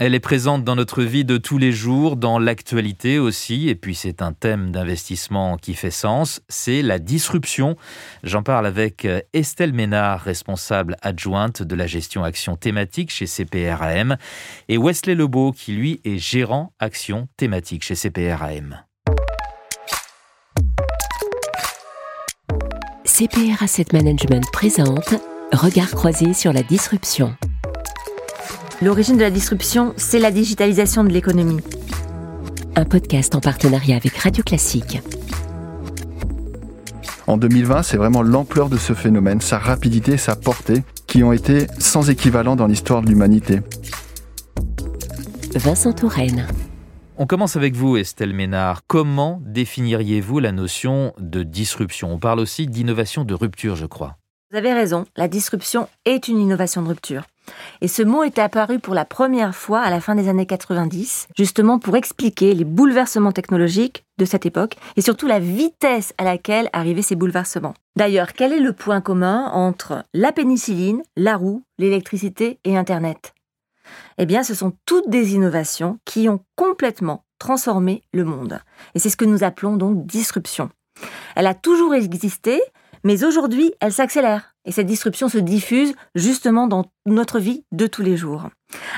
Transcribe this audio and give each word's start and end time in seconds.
Elle 0.00 0.14
est 0.14 0.20
présente 0.20 0.62
dans 0.62 0.76
notre 0.76 1.02
vie 1.02 1.24
de 1.24 1.38
tous 1.38 1.58
les 1.58 1.72
jours, 1.72 2.14
dans 2.14 2.38
l'actualité 2.38 3.18
aussi, 3.18 3.68
et 3.68 3.74
puis 3.74 3.96
c'est 3.96 4.22
un 4.22 4.32
thème 4.32 4.70
d'investissement 4.70 5.56
qui 5.56 5.74
fait 5.74 5.90
sens, 5.90 6.40
c'est 6.48 6.82
la 6.82 7.00
disruption. 7.00 7.76
J'en 8.22 8.44
parle 8.44 8.66
avec 8.66 9.04
euh, 9.04 9.20
Estelle 9.32 9.72
Ménard, 9.72 10.20
responsable 10.20 10.94
adjointe 11.02 11.64
de 11.64 11.74
la 11.74 11.88
gestion 11.88 12.22
action 12.22 12.54
thématique 12.54 13.10
chez 13.10 13.26
CPRAM, 13.26 14.18
et 14.68 14.78
Wesley 14.78 15.16
Lebeau, 15.16 15.50
qui 15.50 15.72
lui 15.72 16.00
est 16.04 16.18
gérant 16.18 16.72
action 16.78 17.26
thématique 17.36 17.82
chez 17.82 17.96
CPRAM. 17.96 18.84
CPR 23.04 23.64
Asset 23.64 23.86
Management 23.92 24.44
présente 24.52 25.16
Regard 25.52 25.90
croisé 25.90 26.34
sur 26.34 26.52
la 26.52 26.62
disruption. 26.62 27.34
L'origine 28.80 29.16
de 29.16 29.22
la 29.22 29.30
disruption, 29.30 29.92
c'est 29.96 30.20
la 30.20 30.30
digitalisation 30.30 31.02
de 31.02 31.08
l'économie. 31.08 31.58
Un 32.76 32.84
podcast 32.84 33.34
en 33.34 33.40
partenariat 33.40 33.96
avec 33.96 34.16
Radio 34.16 34.44
Classique. 34.44 35.02
En 37.26 37.38
2020, 37.38 37.82
c'est 37.82 37.96
vraiment 37.96 38.22
l'ampleur 38.22 38.68
de 38.68 38.76
ce 38.76 38.92
phénomène, 38.92 39.40
sa 39.40 39.58
rapidité, 39.58 40.16
sa 40.16 40.36
portée, 40.36 40.84
qui 41.08 41.24
ont 41.24 41.32
été 41.32 41.66
sans 41.80 42.08
équivalent 42.08 42.54
dans 42.54 42.68
l'histoire 42.68 43.02
de 43.02 43.08
l'humanité. 43.08 43.62
Vincent 45.56 45.92
Touraine. 45.92 46.46
On 47.16 47.26
commence 47.26 47.56
avec 47.56 47.74
vous, 47.74 47.96
Estelle 47.96 48.32
Ménard. 48.32 48.82
Comment 48.86 49.42
définiriez-vous 49.44 50.38
la 50.38 50.52
notion 50.52 51.14
de 51.18 51.42
disruption? 51.42 52.12
On 52.12 52.18
parle 52.20 52.38
aussi 52.38 52.68
d'innovation 52.68 53.24
de 53.24 53.34
rupture, 53.34 53.74
je 53.74 53.86
crois. 53.86 54.18
Vous 54.52 54.56
avez 54.56 54.72
raison, 54.72 55.04
la 55.16 55.26
disruption 55.26 55.88
est 56.04 56.28
une 56.28 56.38
innovation 56.38 56.80
de 56.80 56.88
rupture. 56.88 57.24
Et 57.80 57.88
ce 57.88 58.02
mot 58.02 58.22
est 58.22 58.38
apparu 58.38 58.78
pour 58.78 58.94
la 58.94 59.04
première 59.04 59.54
fois 59.54 59.80
à 59.80 59.90
la 59.90 60.00
fin 60.00 60.14
des 60.14 60.28
années 60.28 60.46
90, 60.46 61.28
justement 61.36 61.78
pour 61.78 61.96
expliquer 61.96 62.54
les 62.54 62.64
bouleversements 62.64 63.32
technologiques 63.32 64.04
de 64.18 64.24
cette 64.24 64.46
époque 64.46 64.76
et 64.96 65.02
surtout 65.02 65.26
la 65.26 65.38
vitesse 65.38 66.12
à 66.18 66.24
laquelle 66.24 66.68
arrivaient 66.72 67.02
ces 67.02 67.16
bouleversements. 67.16 67.74
D'ailleurs, 67.96 68.32
quel 68.32 68.52
est 68.52 68.60
le 68.60 68.72
point 68.72 69.00
commun 69.00 69.50
entre 69.52 70.04
la 70.14 70.32
pénicilline, 70.32 71.02
la 71.16 71.36
roue, 71.36 71.62
l'électricité 71.78 72.58
et 72.64 72.76
Internet? 72.76 73.34
Eh 74.18 74.26
bien, 74.26 74.42
ce 74.42 74.54
sont 74.54 74.72
toutes 74.86 75.08
des 75.08 75.34
innovations 75.34 75.98
qui 76.04 76.28
ont 76.28 76.40
complètement 76.56 77.24
transformé 77.38 78.02
le 78.12 78.24
monde. 78.24 78.60
Et 78.94 78.98
c'est 78.98 79.10
ce 79.10 79.16
que 79.16 79.24
nous 79.24 79.44
appelons 79.44 79.76
donc 79.76 80.06
disruption. 80.06 80.70
Elle 81.36 81.46
a 81.46 81.54
toujours 81.54 81.94
existé, 81.94 82.60
mais 83.04 83.24
aujourd'hui, 83.24 83.72
elle 83.80 83.92
s'accélère 83.92 84.54
et 84.68 84.72
cette 84.72 84.86
disruption 84.86 85.30
se 85.30 85.38
diffuse 85.38 85.94
justement 86.14 86.66
dans 86.66 86.84
notre 87.06 87.38
vie 87.38 87.64
de 87.72 87.86
tous 87.86 88.02
les 88.02 88.18
jours. 88.18 88.50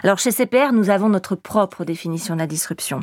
Alors 0.03 0.19
chez 0.19 0.33
CPR, 0.33 0.73
nous 0.73 0.91
avons 0.91 1.09
notre 1.09 1.37
propre 1.37 1.85
définition 1.85 2.35
de 2.35 2.41
la 2.41 2.49
disruption. 2.49 3.01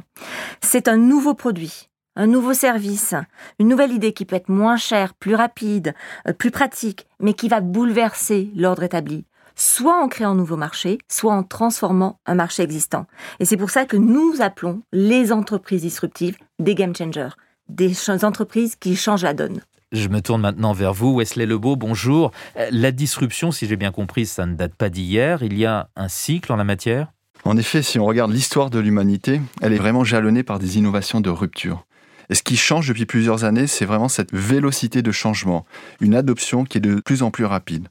C'est 0.60 0.90
un 0.90 0.98
nouveau 0.98 1.34
produit, 1.34 1.90
un 2.18 2.28
nouveau 2.28 2.54
service, 2.54 3.16
une 3.58 3.70
nouvelle 3.70 3.94
idée 3.94 4.12
qui 4.12 4.26
peut 4.26 4.36
être 4.36 4.50
moins 4.50 4.76
chère, 4.76 5.14
plus 5.14 5.34
rapide, 5.34 5.95
euh, 6.28 6.34
plus 6.34 6.52
pratique, 6.52 7.08
mais 7.22 7.34
qui 7.34 7.48
va 7.48 7.62
bouleverser 7.62 8.52
l'ordre 8.54 8.84
établi 8.84 9.26
soit 9.60 10.00
en 10.00 10.08
créant 10.08 10.34
un 10.34 10.36
nouveau 10.36 10.56
marché, 10.56 11.00
soit 11.10 11.34
en 11.34 11.42
transformant 11.42 12.20
un 12.28 12.36
marché 12.36 12.62
existant. 12.62 13.08
Et 13.40 13.45
c'est 13.45 13.58
pour 13.58 13.72
ça 13.72 13.86
que 13.86 13.98
nous 13.98 14.36
appelons 14.40 14.84
les 14.92 15.32
entreprises 15.32 15.82
disruptives 15.82 16.38
des 16.60 16.76
game 16.76 16.95
changers, 16.95 17.30
des 17.68 17.95
entreprises 18.23 18.76
qui 18.76 18.95
changent 18.95 19.23
la 19.23 19.34
donne. 19.34 19.62
Je 19.93 20.09
me 20.09 20.21
tourne 20.21 20.41
maintenant 20.41 20.73
vers 20.73 20.93
vous, 20.93 21.16
Wesley 21.16 21.45
Lebeau, 21.45 21.77
bonjour. 21.77 22.31
Euh, 22.57 22.67
la 22.71 22.91
disruption, 22.91 23.53
si 23.53 23.67
j'ai 23.67 23.77
bien 23.77 23.93
compris, 23.93 24.25
ça 24.25 24.45
ne 24.45 24.53
date 24.53 24.75
pas 24.75 24.89
d'hier. 24.89 25.43
Il 25.43 25.57
y 25.57 25.66
a 25.66 25.88
un 25.95 26.09
cycle 26.09 26.52
en 26.52 26.57
la 26.57 26.66
matière? 26.66 27.13
En 27.45 27.55
effet, 27.55 27.81
si 27.81 27.97
on 27.97 28.05
regarde 28.05 28.33
l'histoire 28.33 28.69
de 28.69 28.80
l'humanité, 28.80 29.39
elle 29.61 29.71
est 29.71 29.77
vraiment 29.77 30.03
jalonnée 30.03 30.43
par 30.43 30.59
des 30.59 30.77
innovations 30.77 31.21
de 31.21 31.30
rupture. 31.30 31.85
Et 32.30 32.35
ce 32.35 32.43
qui 32.43 32.58
change 32.58 32.89
depuis 32.89 33.05
plusieurs 33.05 33.45
années, 33.45 33.65
c'est 33.65 33.85
vraiment 33.85 34.09
cette 34.09 34.33
vélocité 34.33 35.02
de 35.02 35.11
changement, 35.13 35.65
une 36.02 36.15
adoption 36.15 36.65
qui 36.65 36.80
est 36.80 36.81
de 36.81 36.99
plus 36.99 37.23
en 37.23 37.31
plus 37.31 37.45
rapide. 37.45 37.87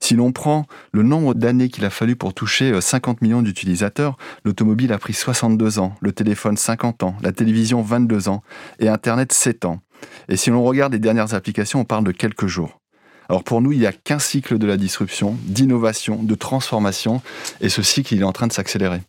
Si 0.00 0.14
l'on 0.14 0.32
prend 0.32 0.66
le 0.92 1.04
nombre 1.04 1.34
d'années 1.34 1.68
qu'il 1.68 1.84
a 1.84 1.90
fallu 1.90 2.16
pour 2.16 2.34
toucher 2.34 2.80
50 2.80 3.16
euh, 3.16 3.18
millions 3.22 3.42
d'utilisateurs, 3.42 4.16
l'automobile 4.44 4.92
a 4.92 4.98
pris 4.98 5.12
62 5.12 5.78
ans, 5.78 5.94
le 6.00 6.10
téléphone 6.10 6.56
50 6.56 7.04
ans, 7.04 7.16
la 7.22 7.30
télévision 7.30 7.80
22 7.80 8.28
ans 8.28 8.42
et 8.80 8.88
Internet 8.88 9.32
7 9.32 9.66
ans. 9.66 9.80
Et 10.28 10.36
si 10.36 10.50
l'on 10.50 10.62
regarde 10.62 10.92
les 10.92 10.98
dernières 10.98 11.34
applications, 11.34 11.80
on 11.80 11.84
parle 11.84 12.04
de 12.04 12.12
quelques 12.12 12.46
jours. 12.46 12.80
Alors 13.28 13.44
pour 13.44 13.60
nous, 13.60 13.72
il 13.72 13.78
n'y 13.78 13.86
a 13.86 13.92
qu'un 13.92 14.18
cycle 14.18 14.58
de 14.58 14.66
la 14.66 14.76
disruption, 14.76 15.36
d'innovation, 15.42 16.22
de 16.22 16.34
transformation, 16.34 17.20
et 17.60 17.68
ce 17.68 17.82
cycle, 17.82 18.14
est 18.14 18.22
en 18.22 18.32
train 18.32 18.46
de 18.46 18.52
s'accélérer. 18.52 19.02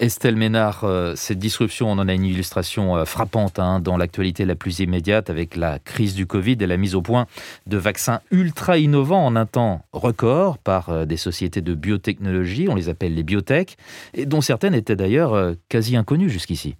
Estelle 0.00 0.36
Ménard, 0.36 0.84
euh, 0.84 1.14
cette 1.16 1.40
disruption, 1.40 1.90
on 1.90 1.98
en 1.98 2.06
a 2.06 2.14
une 2.14 2.24
illustration 2.24 2.96
euh, 2.96 3.04
frappante 3.04 3.58
hein, 3.58 3.80
dans 3.80 3.96
l'actualité 3.96 4.44
la 4.44 4.54
plus 4.54 4.78
immédiate 4.78 5.28
avec 5.28 5.56
la 5.56 5.80
crise 5.80 6.14
du 6.14 6.26
Covid 6.26 6.56
et 6.60 6.66
la 6.68 6.76
mise 6.76 6.94
au 6.94 7.02
point 7.02 7.26
de 7.66 7.76
vaccins 7.76 8.20
ultra 8.30 8.78
innovants 8.78 9.26
en 9.26 9.34
un 9.34 9.46
temps 9.46 9.82
record 9.92 10.58
par 10.58 10.90
euh, 10.90 11.04
des 11.04 11.16
sociétés 11.16 11.62
de 11.62 11.74
biotechnologie, 11.74 12.68
on 12.68 12.76
les 12.76 12.88
appelle 12.88 13.14
les 13.14 13.24
biotech, 13.24 13.76
et 14.14 14.24
dont 14.24 14.40
certaines 14.40 14.74
étaient 14.74 14.94
d'ailleurs 14.94 15.54
quasi 15.68 15.96
inconnues 15.96 16.30
jusqu'ici. 16.30 16.76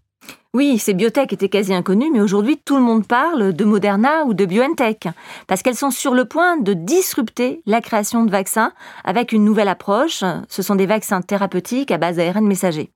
Oui, 0.54 0.78
ces 0.78 0.94
biotech 0.94 1.30
étaient 1.34 1.50
quasi 1.50 1.74
inconnues, 1.74 2.10
mais 2.10 2.22
aujourd'hui 2.22 2.56
tout 2.56 2.76
le 2.76 2.82
monde 2.82 3.06
parle 3.06 3.52
de 3.52 3.64
Moderna 3.66 4.24
ou 4.24 4.32
de 4.32 4.46
BioNTech, 4.46 5.06
parce 5.46 5.62
qu'elles 5.62 5.76
sont 5.76 5.90
sur 5.90 6.14
le 6.14 6.24
point 6.24 6.56
de 6.56 6.72
disrupter 6.72 7.60
la 7.66 7.82
création 7.82 8.24
de 8.24 8.30
vaccins 8.30 8.72
avec 9.04 9.32
une 9.32 9.44
nouvelle 9.44 9.68
approche. 9.68 10.24
Ce 10.48 10.62
sont 10.62 10.74
des 10.74 10.86
vaccins 10.86 11.20
thérapeutiques 11.20 11.90
à 11.90 11.98
base 11.98 12.16
d'ARN 12.16 12.46
messager. 12.46 12.90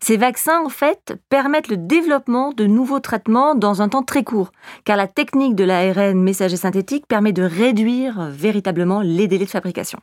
Ces 0.00 0.16
vaccins, 0.16 0.60
en 0.62 0.68
fait, 0.68 1.14
permettent 1.30 1.68
le 1.68 1.76
développement 1.76 2.52
de 2.52 2.66
nouveaux 2.66 3.00
traitements 3.00 3.54
dans 3.54 3.80
un 3.80 3.88
temps 3.88 4.02
très 4.02 4.22
court, 4.22 4.50
car 4.84 4.96
la 4.96 5.06
technique 5.06 5.54
de 5.54 5.64
l'ARN 5.64 6.20
messager 6.20 6.56
synthétique 6.56 7.06
permet 7.06 7.32
de 7.32 7.42
réduire 7.42 8.28
véritablement 8.30 9.00
les 9.00 9.28
délais 9.28 9.46
de 9.46 9.50
fabrication. 9.50 10.00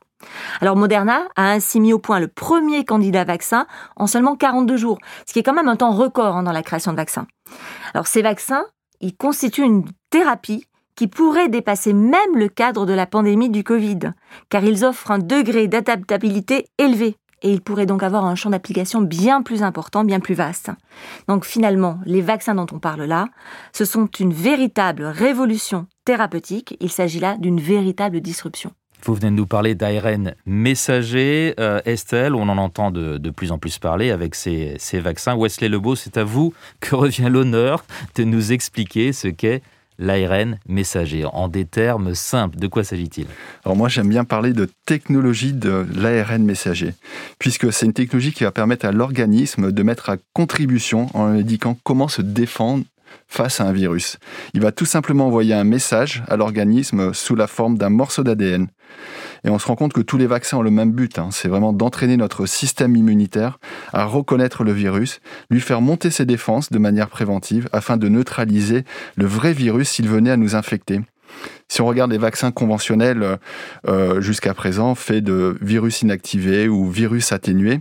Alors 0.59 0.75
Moderna 0.75 1.27
a 1.35 1.51
ainsi 1.51 1.79
mis 1.79 1.93
au 1.93 1.99
point 1.99 2.19
le 2.19 2.27
premier 2.27 2.85
candidat 2.85 3.23
vaccin 3.23 3.67
en 3.95 4.07
seulement 4.07 4.35
42 4.35 4.77
jours, 4.77 4.97
ce 5.27 5.33
qui 5.33 5.39
est 5.39 5.43
quand 5.43 5.53
même 5.53 5.67
un 5.67 5.75
temps 5.75 5.91
record 5.91 6.35
hein, 6.37 6.43
dans 6.43 6.51
la 6.51 6.63
création 6.63 6.91
de 6.91 6.97
vaccins. 6.97 7.27
Ces 8.05 8.21
vaccins, 8.21 8.65
constituent 9.17 9.63
une 9.63 9.85
thérapie 10.09 10.65
qui 10.95 11.07
pourrait 11.07 11.49
dépasser 11.49 11.93
même 11.93 12.35
le 12.35 12.47
cadre 12.47 12.85
de 12.85 12.93
la 12.93 13.07
pandémie 13.07 13.49
du 13.49 13.63
Covid, 13.63 14.13
car 14.49 14.63
ils 14.63 14.85
offrent 14.85 15.11
un 15.11 15.19
degré 15.19 15.67
d'adaptabilité 15.67 16.67
élevé 16.77 17.17
et 17.41 17.51
il 17.51 17.61
pourrait 17.61 17.85
donc 17.85 18.03
avoir 18.03 18.25
un 18.25 18.35
champ 18.35 18.49
d'application 18.49 19.01
bien 19.01 19.41
plus 19.41 19.63
important, 19.63 20.03
bien 20.03 20.19
plus 20.19 20.35
vaste. 20.35 20.71
Donc 21.27 21.45
finalement, 21.45 21.99
les 22.05 22.21
vaccins 22.21 22.55
dont 22.55 22.67
on 22.71 22.79
parle 22.79 23.03
là, 23.03 23.27
ce 23.73 23.85
sont 23.85 24.07
une 24.19 24.33
véritable 24.33 25.05
révolution 25.05 25.87
thérapeutique, 26.05 26.77
il 26.79 26.91
s'agit 26.91 27.19
là 27.19 27.37
d'une 27.37 27.59
véritable 27.59 28.21
disruption. 28.21 28.71
Vous 29.03 29.15
venez 29.15 29.31
de 29.31 29.35
nous 29.35 29.47
parler 29.47 29.73
d'ARN 29.73 30.35
messager. 30.45 31.55
Euh, 31.59 31.81
Estelle, 31.85 32.35
on 32.35 32.47
en 32.49 32.57
entend 32.59 32.91
de, 32.91 33.17
plus 33.31 33.51
en 33.51 33.57
plus 33.57 33.79
parler 33.79 34.11
avec 34.11 34.35
ces, 34.35 34.75
ces 34.77 34.99
vaccins. 34.99 35.35
Wesley 35.35 35.69
Lebeau, 35.69 35.95
c'est 35.95 36.17
à 36.17 36.23
vous 36.23 36.53
que 36.79 36.93
revient 36.95 37.27
l'honneur 37.29 37.83
de 38.15 38.23
nous 38.23 38.51
expliquer 38.51 39.11
ce 39.11 39.27
qu'est 39.27 39.63
l'ARN 40.01 40.57
messager 40.67 41.23
En 41.25 41.47
des 41.47 41.65
termes 41.65 42.13
simples, 42.15 42.57
de 42.57 42.67
quoi 42.67 42.83
s'agit-il? 42.83 43.27
Alors 43.63 43.77
moi 43.77 43.87
j'aime 43.87 44.09
bien 44.09 44.25
parler 44.25 44.51
de 44.51 44.67
technologie 44.85 45.53
de 45.53 45.85
l'ARN 45.95 46.43
messager, 46.43 46.93
puisque 47.39 47.71
c'est 47.71 47.85
une 47.85 47.93
technologie 47.93 48.33
qui 48.33 48.43
va 48.43 48.51
permettre 48.51 48.85
à 48.85 48.91
l'organisme 48.91 49.71
de 49.71 49.83
mettre 49.83 50.09
à 50.09 50.17
contribution 50.33 51.07
en 51.13 51.25
indiquant 51.27 51.77
comment 51.83 52.07
se 52.07 52.21
défendre 52.21 52.83
face 53.27 53.61
à 53.61 53.65
un 53.65 53.71
virus. 53.71 54.17
Il 54.53 54.61
va 54.61 54.71
tout 54.71 54.85
simplement 54.85 55.27
envoyer 55.27 55.53
un 55.53 55.63
message 55.63 56.23
à 56.27 56.35
l'organisme 56.35 57.13
sous 57.13 57.35
la 57.35 57.47
forme 57.47 57.77
d'un 57.77 57.89
morceau 57.89 58.23
d'ADN. 58.23 58.67
Et 59.43 59.49
on 59.49 59.59
se 59.59 59.67
rend 59.67 59.75
compte 59.75 59.93
que 59.93 60.01
tous 60.01 60.17
les 60.17 60.27
vaccins 60.27 60.57
ont 60.57 60.61
le 60.61 60.71
même 60.71 60.91
but, 60.91 61.17
hein. 61.17 61.29
c'est 61.31 61.47
vraiment 61.47 61.73
d'entraîner 61.73 62.17
notre 62.17 62.45
système 62.45 62.95
immunitaire 62.95 63.59
à 63.91 64.05
reconnaître 64.05 64.63
le 64.63 64.71
virus, 64.71 65.19
lui 65.49 65.61
faire 65.61 65.81
monter 65.81 66.11
ses 66.11 66.25
défenses 66.25 66.69
de 66.71 66.77
manière 66.77 67.09
préventive 67.09 67.67
afin 67.71 67.97
de 67.97 68.07
neutraliser 68.07 68.83
le 69.15 69.25
vrai 69.25 69.53
virus 69.53 69.89
s'il 69.89 70.07
venait 70.07 70.31
à 70.31 70.37
nous 70.37 70.55
infecter. 70.55 71.01
Si 71.71 71.81
on 71.81 71.87
regarde 71.87 72.11
les 72.11 72.17
vaccins 72.17 72.51
conventionnels 72.51 73.23
euh, 73.23 73.37
euh, 73.87 74.19
jusqu'à 74.19 74.53
présent, 74.53 74.93
faits 74.93 75.23
de 75.23 75.57
virus 75.61 76.01
inactivés 76.01 76.67
ou 76.67 76.89
virus 76.89 77.31
atténués, 77.31 77.79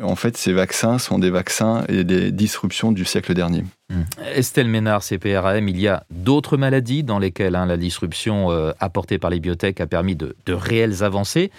en 0.00 0.14
fait, 0.14 0.36
ces 0.36 0.52
vaccins 0.52 0.98
sont 0.98 1.18
des 1.18 1.30
vaccins 1.30 1.84
et 1.88 2.04
des 2.04 2.30
disruptions 2.30 2.92
du 2.92 3.04
siècle 3.04 3.34
dernier. 3.34 3.64
Hmm. 3.90 4.02
Estelle 4.32 4.68
Ménard, 4.68 5.02
CPRAM, 5.02 5.68
il 5.68 5.80
y 5.80 5.88
a 5.88 6.04
d'autres 6.10 6.56
maladies 6.56 7.02
dans 7.02 7.18
lesquelles 7.18 7.56
hein, 7.56 7.66
la 7.66 7.76
disruption 7.76 8.52
euh, 8.52 8.70
apportée 8.78 9.18
par 9.18 9.30
les 9.30 9.40
biotech 9.40 9.80
a 9.80 9.88
permis 9.88 10.14
de, 10.14 10.36
réelles 10.48 11.02
avancées. 11.02 11.50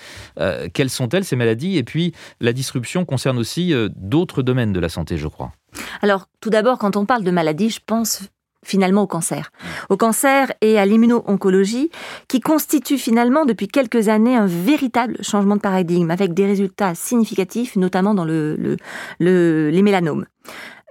quelles 0.74 0.90
sont-elles, 0.90 1.26
ces 1.26 1.36
maladies? 1.36 1.78
Et 1.78 1.84
puis, 1.84 2.14
la 2.40 2.54
disruption 2.54 3.04
concerne 3.04 3.38
aussi 3.38 3.74
d'autres 3.96 4.42
domaines 4.42 4.72
de 4.72 4.80
la 4.80 4.88
santé, 4.88 5.18
je 5.18 5.28
crois. 5.28 5.52
Alors, 6.02 6.28
tout 6.40 6.50
d'abord, 6.50 6.78
quand 6.78 6.96
on 6.96 7.06
parle 7.06 7.24
de 7.24 7.32
maladies, 7.32 7.70
je 7.70 7.80
pense 7.86 8.30
finalement 8.66 9.04
au 9.04 9.08
cancer. 9.08 9.52
Au 9.90 9.98
cancer 9.98 10.52
et 10.62 10.78
à 10.78 10.86
l'immuno-oncologie, 10.86 11.90
qui 12.28 12.40
constituent 12.40 12.98
finalement 12.98 13.46
depuis 13.46 13.68
quelques 13.68 14.10
années 14.10 14.36
un 14.36 14.46
véritable 14.46 15.18
changement 15.22 15.56
de 15.56 15.62
paradigme, 15.62 16.12
avec 16.12 16.34
des 16.34 16.46
résultats 16.46 16.96
significatifs, 16.96 17.76
notamment 17.76 18.14
dans 18.14 18.26
le, 18.26 18.78
le, 19.20 19.70
les 19.70 19.82
mélanomes. 19.82 20.26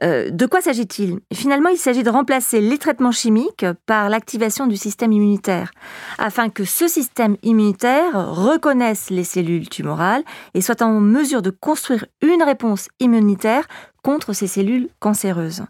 Euh, 0.02 0.28
de 0.30 0.44
quoi 0.44 0.60
s'agit-il? 0.60 1.20
Finalement, 1.32 1.70
il 1.70 1.78
s'agit 1.78 2.02
de 2.02 2.10
remplacer 2.10 2.60
les 2.60 2.76
traitements 2.76 3.12
chimiques 3.12 3.64
par 3.86 4.10
l'activation 4.10 4.66
du 4.66 4.76
système 4.76 5.12
immunitaire, 5.12 5.70
afin 6.18 6.50
que 6.50 6.64
ce 6.64 6.86
système 6.86 7.36
immunitaire 7.42 8.12
reconnaisse 8.34 9.08
les 9.08 9.24
cellules 9.24 9.70
tumorales 9.70 10.22
et 10.52 10.60
soit 10.60 10.82
en 10.82 11.00
mesure 11.00 11.40
de 11.40 11.50
construire 11.50 12.04
une 12.20 12.42
réponse 12.42 12.88
immunitaire 13.00 13.66
contre 14.02 14.34
ces 14.34 14.46
cellules 14.46 14.88
cancéreuses. 15.00 15.64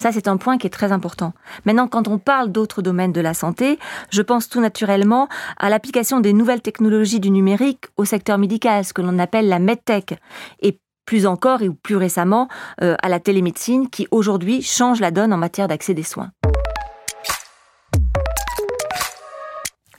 Ça, 0.00 0.12
c'est 0.12 0.28
un 0.28 0.36
point 0.36 0.58
qui 0.58 0.66
est 0.66 0.70
très 0.70 0.92
important. 0.92 1.32
Maintenant, 1.64 1.88
quand 1.88 2.08
on 2.08 2.18
parle 2.18 2.50
d'autres 2.50 2.82
domaines 2.82 3.12
de 3.12 3.20
la 3.20 3.34
santé, 3.34 3.78
je 4.10 4.22
pense 4.22 4.48
tout 4.48 4.60
naturellement 4.60 5.28
à 5.58 5.70
l'application 5.70 6.20
des 6.20 6.32
nouvelles 6.32 6.62
technologies 6.62 7.20
du 7.20 7.30
numérique 7.30 7.86
au 7.96 8.04
secteur 8.04 8.38
médical, 8.38 8.84
ce 8.84 8.92
que 8.92 9.02
l'on 9.02 9.18
appelle 9.18 9.48
la 9.48 9.58
medtech. 9.58 10.18
Et 10.60 10.78
plus 11.06 11.26
encore 11.26 11.62
et 11.62 11.70
plus 11.70 11.96
récemment 11.96 12.48
euh, 12.80 12.94
à 13.02 13.08
la 13.08 13.20
télémédecine 13.20 13.88
qui 13.88 14.06
aujourd'hui 14.10 14.62
change 14.62 15.00
la 15.00 15.10
donne 15.10 15.32
en 15.32 15.36
matière 15.38 15.68
d'accès 15.68 15.94
des 15.94 16.04
soins. 16.04 16.30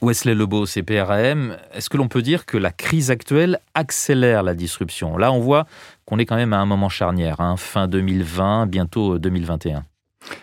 Wesley 0.04 0.34
Lebeau, 0.34 0.66
CPRAM, 0.66 1.56
est-ce 1.72 1.88
que 1.88 1.96
l'on 1.96 2.08
peut 2.08 2.20
dire 2.20 2.44
que 2.44 2.58
la 2.58 2.70
crise 2.70 3.10
actuelle 3.10 3.58
accélère 3.72 4.42
la 4.42 4.52
disruption? 4.52 5.16
Là, 5.16 5.32
on 5.32 5.40
voit 5.40 5.66
qu'on 6.04 6.18
est 6.18 6.26
quand 6.26 6.36
même 6.36 6.52
à 6.52 6.58
un 6.58 6.66
moment 6.66 6.90
charnière, 6.90 7.40
hein, 7.40 7.56
fin 7.56 7.88
2020, 7.88 8.66
bientôt 8.66 9.18
2021. 9.18 9.82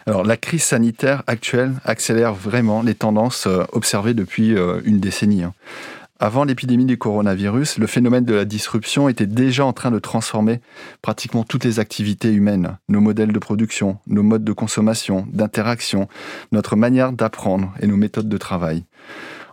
Alors 0.08 0.24
la 0.24 0.36
crise 0.36 0.64
sanitaire 0.64 1.22
actuelle 1.28 1.74
accélère 1.86 2.34
vraiment 2.34 2.82
les 2.82 2.96
tendances 2.96 3.46
euh, 3.46 3.64
observées 3.72 4.16
depuis 4.16 4.56
euh, 4.56 4.82
une 4.84 5.00
décennie. 5.00 5.44
Hein. 5.44 5.54
Avant 6.20 6.44
l'épidémie 6.44 6.86
du 6.86 6.98
coronavirus, 6.98 7.78
le 7.78 7.88
phénomène 7.88 8.26
de 8.26 8.34
la 8.34 8.46
disruption 8.46 9.10
était 9.10 9.26
déjà 9.26 9.66
en 9.66 9.74
train 9.74 9.90
de 9.90 9.98
transformer 10.00 10.60
pratiquement 11.02 11.44
toutes 11.44 11.66
les 11.66 11.80
activités 11.80 12.32
humaines, 12.32 12.78
nos 12.90 13.02
modèles 13.02 13.32
de 13.32 13.40
production, 13.40 13.98
nos 14.06 14.22
modes 14.22 14.44
de 14.44 14.54
consommation, 14.54 15.28
d'interaction, 15.32 16.08
notre 16.52 16.76
manière 16.76 17.12
d'apprendre 17.12 17.74
et 17.80 17.88
nos 17.88 17.98
méthodes 17.98 18.30
de 18.30 18.38
travail. 18.38 18.86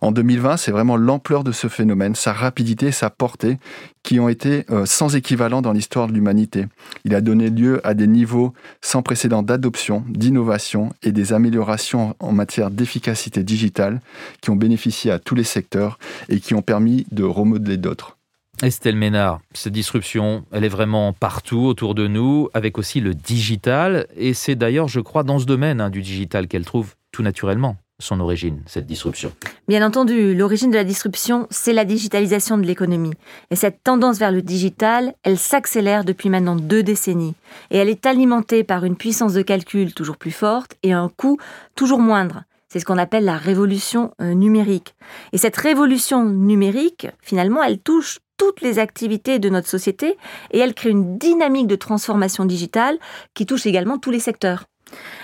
En 0.01 0.13
2020, 0.13 0.57
c'est 0.57 0.71
vraiment 0.71 0.97
l'ampleur 0.97 1.45
de 1.45 1.53
ce 1.53 1.69
phénomène, 1.69 2.15
sa 2.15 2.33
rapidité, 2.33 2.93
sa 2.93 3.11
portée, 3.11 3.59
qui 4.03 4.21
ont 4.21 4.29
été 4.29 4.65
euh, 4.71 4.87
sans 4.87 5.17
équivalent 5.17 5.61
dans 5.61 5.73
l'histoire 5.73 6.07
de 6.07 6.13
l'humanité. 6.13 6.67
Il 7.05 7.15
a 7.15 7.21
donné 7.21 7.51
lieu 7.51 7.87
à 7.87 7.95
des 7.95 8.07
niveaux 8.07 8.53
sans 8.81 9.03
précédent 9.03 9.43
d'adoption, 9.43 10.05
d'innovation 10.09 10.93
et 11.03 11.13
des 11.13 11.33
améliorations 11.33 12.15
en 12.21 12.33
matière 12.33 12.71
d'efficacité 12.71 13.43
digitale 13.43 14.01
qui 14.41 14.51
ont 14.51 14.57
bénéficié 14.57 15.11
à 15.11 15.19
tous 15.19 15.35
les 15.35 15.45
secteurs 15.45 15.99
et 16.29 16.41
qui 16.41 16.55
ont 16.55 16.63
permis 16.63 17.07
de 17.11 17.25
remodeler 17.25 17.77
d'autres. 17.77 18.17
Estelle 18.63 18.97
Ménard, 18.97 19.41
cette 19.53 19.73
disruption, 19.73 20.45
elle 20.51 20.65
est 20.65 20.69
vraiment 20.69 21.13
partout 21.13 21.61
autour 21.61 21.95
de 21.95 22.09
nous, 22.09 22.49
avec 22.55 22.77
aussi 22.77 23.01
le 23.01 23.15
digital. 23.15 24.07
Et 24.17 24.35
c'est 24.35 24.57
d'ailleurs, 24.57 24.89
je 24.89 24.99
crois, 24.99 25.23
dans 25.23 25.39
ce 25.39 25.45
domaine 25.45 25.81
hein, 25.81 25.91
du 25.91 26.03
digital 26.03 26.49
qu'elle 26.49 26.65
trouve 26.65 26.95
tout 27.13 27.23
naturellement 27.23 27.77
son 28.01 28.21
origine, 28.21 28.63
cette 28.67 28.87
disruption 28.87 29.33
Bien 29.67 29.85
entendu, 29.85 30.35
l'origine 30.35 30.71
de 30.71 30.77
la 30.77 30.85
disruption, 30.85 31.49
c'est 31.51 31.73
la 31.73 31.85
digitalisation 31.85 32.57
de 32.57 32.63
l'économie. 32.63 33.15
Et 33.51 33.57
cette 33.57 33.83
tendance 33.83 34.19
vers 34.19 34.31
le 34.31 34.41
digital, 34.41 35.15
elle 35.25 35.37
s'accélère 35.37 36.05
depuis 36.05 36.31
maintenant 36.31 36.55
deux 36.55 36.85
décennies. 36.85 37.35
Et 37.71 37.79
elle 37.79 37.89
est 37.89 38.07
alimentée 38.07 38.63
par 38.63 38.85
une 38.85 38.97
puissance 38.97 39.33
de 39.33 39.43
calcul 39.43 39.95
toujours 39.95 40.17
plus 40.17 40.31
forte 40.31 40.77
et 40.85 40.93
un 40.93 41.09
coût 41.09 41.39
toujours 41.75 41.99
moindre. 41.99 42.45
C'est 42.69 42.79
ce 42.79 42.85
qu'on 42.85 42.99
appelle 42.99 43.25
la 43.25 43.37
révolution 43.37 44.13
euh, 44.21 44.35
numérique. 44.35 44.95
Et 45.33 45.39
cette 45.39 45.57
révolution 45.57 46.25
numérique, 46.25 47.09
finalement, 47.21 47.65
elle 47.65 47.79
touche 47.79 48.21
toutes 48.37 48.61
les 48.61 48.79
activités 48.79 49.41
de 49.41 49.49
notre 49.49 49.69
société 49.69 50.17
et 50.53 50.59
elle 50.59 50.75
crée 50.75 50.91
une 50.91 51.19
dynamique 51.19 51.67
de 51.67 51.75
transformation 51.75 52.45
digitale 52.45 52.99
qui 53.35 53.47
touche 53.47 53.67
également 53.67 53.99
tous 53.99 54.13
les 54.13 54.21
secteurs. 54.21 54.67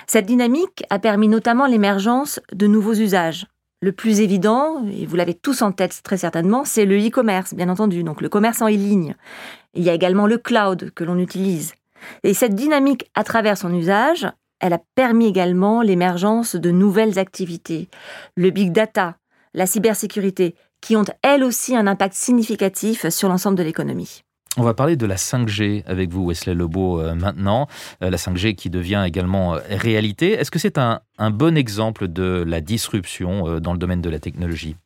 Cette 0.07 0.27
dynamique 0.27 0.85
a 0.91 0.99
permis 0.99 1.29
notamment 1.29 1.67
l'émergence 1.67 2.41
de 2.53 2.67
nouveaux 2.67 2.95
usages. 2.95 3.47
Le 3.81 3.93
plus 3.93 4.21
évident, 4.21 4.85
et 4.87 5.05
vous 5.05 5.17
l'avez 5.17 5.35
tous 5.35 5.61
en 5.61 5.73
tête 5.73 6.01
très 6.03 6.17
certainement, 6.17 6.65
c'est 6.65 6.87
le 6.87 6.97
e-commerce, 6.97 7.55
bien 7.55 7.69
entendu, 7.69 8.03
donc 8.03 8.23
le 8.23 8.29
commerce 8.29 8.63
en 8.63 8.69
ligne. 8.69 9.15
Il 9.75 9.83
y 9.83 9.91
a 9.91 9.95
également 9.95 10.27
le 10.27 10.39
cloud 10.39 10.91
que 10.95 11.05
l'on 11.05 11.19
utilise. 11.19 11.75
Et 12.23 12.35
cette 12.35 12.55
dynamique, 12.55 13.11
à 13.15 13.25
travers 13.25 13.59
son 13.59 13.75
usage, 13.75 14.27
elle 14.61 14.73
a 14.73 14.81
permis 14.95 15.27
également 15.27 15.83
l'émergence 15.83 16.57
de 16.57 16.71
nouvelles 16.71 17.19
activités. 17.19 17.89
Le 18.37 18.51
big 18.51 18.73
data, 18.73 19.17
la 19.53 19.67
cybersécurité, 19.67 20.55
qui 20.81 20.97
ont 20.97 21.05
elles 21.23 21.45
aussi 21.45 21.77
un 21.77 21.87
impact 21.87 22.15
significatif 22.15 23.09
sur 23.09 23.29
l'ensemble 23.29 23.59
de 23.59 23.63
l'économie. 23.63 24.23
On 24.57 24.63
va 24.63 24.73
parler 24.73 24.95
de 24.95 25.05
la 25.05 25.17
5G 25.17 25.83
avec 25.85 26.11
vous, 26.11 26.27
Wesley 26.27 26.55
Lebeau, 26.55 27.01
euh, 27.01 27.15
maintenant. 27.17 27.67
Euh, 28.03 28.11
la 28.11 28.17
5G 28.17 28.55
qui 28.55 28.71
devient 28.71 29.03
également 29.05 29.57
euh, 29.57 29.59
réalité. 29.69 30.33
Est-ce 30.33 30.53
que 30.53 30.61
c'est 30.61 30.79
un, 30.79 31.01
bon 31.31 31.57
exemple 31.57 32.07
de 32.07 32.45
la 32.47 32.61
disruption 32.61 33.59
dans 33.59 33.73
le 33.73 33.79
domaine 33.79 34.01
de 34.01 34.11
la 34.11 34.21
technologie? 34.21 34.77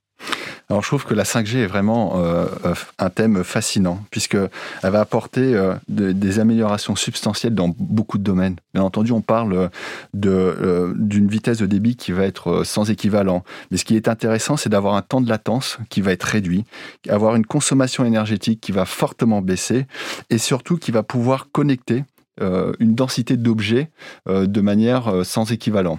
Alors 0.70 0.82
je 0.82 0.88
trouve 0.88 1.06
que 1.06 1.14
la 1.14 1.22
5G 1.22 1.58
est 1.58 1.66
vraiment 1.66 2.18
euh, 2.22 2.46
euh, 2.66 2.74
un 2.98 3.08
thème 3.08 3.42
fascinant, 3.42 4.04
puisqu'elle 4.10 4.50
va 4.82 5.00
apporter 5.00 5.54
euh, 5.54 5.74
des 5.88 6.40
améliorations 6.40 6.94
substantielles 6.94 7.54
dans 7.54 7.74
beaucoup 7.78 8.18
de 8.18 8.22
domaines. 8.22 8.56
Bien 8.74 8.82
entendu, 8.82 9.12
on 9.12 9.22
parle 9.22 9.70
d'une 10.12 11.28
vitesse 11.28 11.56
de 11.58 11.66
débit 11.66 11.96
qui 11.96 12.12
va 12.12 12.24
être 12.24 12.64
sans 12.64 12.90
équivalent. 12.90 13.44
Mais 13.70 13.78
ce 13.78 13.86
qui 13.86 13.96
est 13.96 14.08
intéressant, 14.08 14.58
c'est 14.58 14.68
d'avoir 14.68 14.94
un 14.94 15.02
temps 15.02 15.22
de 15.22 15.28
latence 15.28 15.78
qui 15.88 16.02
va 16.02 16.12
être 16.12 16.24
réduit, 16.24 16.64
avoir 17.08 17.34
une 17.34 17.46
consommation 17.46 18.04
énergétique 18.04 18.60
qui 18.60 18.72
va 18.72 18.84
fortement 18.84 19.40
baisser, 19.40 19.86
et 20.28 20.36
surtout 20.36 20.76
qui 20.76 20.90
va 20.90 21.02
pouvoir 21.02 21.50
connecter 21.50 22.04
une 22.40 22.94
densité 22.94 23.36
d'objets 23.36 23.90
de 24.26 24.60
manière 24.60 25.24
sans 25.24 25.50
équivalent. 25.52 25.98